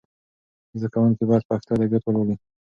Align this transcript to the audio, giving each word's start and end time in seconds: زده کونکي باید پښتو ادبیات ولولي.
زده 0.79 0.87
کونکي 0.93 1.23
باید 1.29 1.47
پښتو 1.49 1.71
ادبیات 1.75 2.03
ولولي. 2.05 2.35